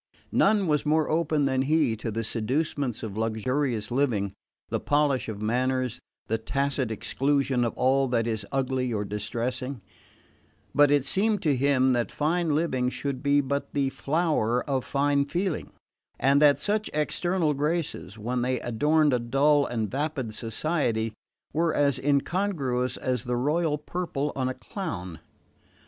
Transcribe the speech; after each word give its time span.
None 0.31 0.65
was 0.65 0.83
more 0.83 1.11
open 1.11 1.45
than 1.45 1.61
he 1.61 1.95
to 1.97 2.09
the 2.09 2.23
seducements 2.23 3.03
of 3.03 3.15
luxurious 3.15 3.91
living, 3.91 4.33
the 4.69 4.79
polish 4.79 5.29
of 5.29 5.43
manners, 5.43 5.99
the 6.25 6.39
tacit 6.39 6.89
exclusion 6.89 7.63
of 7.63 7.75
all 7.77 8.07
that 8.07 8.25
is 8.25 8.43
ugly 8.51 8.91
or 8.91 9.05
distressing; 9.05 9.79
but 10.73 10.89
it 10.89 11.05
seemed 11.05 11.43
to 11.43 11.55
him 11.55 11.93
that 11.93 12.11
fine 12.11 12.55
living 12.55 12.89
should 12.89 13.21
be 13.21 13.41
but 13.41 13.75
the 13.75 13.89
flower 13.91 14.67
of 14.67 14.83
fine 14.83 15.23
feeling, 15.23 15.71
and 16.19 16.41
that 16.41 16.57
such 16.57 16.89
external 16.95 17.53
graces, 17.53 18.17
when 18.17 18.41
they 18.41 18.59
adorned 18.61 19.13
a 19.13 19.19
dull 19.19 19.67
and 19.67 19.91
vapid 19.91 20.33
society, 20.33 21.13
were 21.53 21.75
as 21.75 21.99
incongruous 21.99 22.97
as 22.97 23.23
the 23.25 23.37
royal 23.37 23.77
purple 23.77 24.31
on 24.35 24.49
a 24.49 24.55
clown. 24.55 25.19